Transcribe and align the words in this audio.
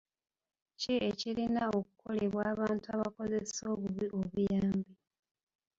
Ki 0.79 0.93
ekirina 1.09 1.63
okukolebwa 1.77 2.41
abantu 2.53 2.85
abakozesa 2.95 3.61
obubi 3.73 4.05
obuyambi? 4.19 4.93